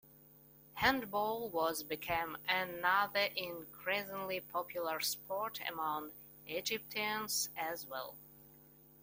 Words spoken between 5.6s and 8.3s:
among Egyptians as well.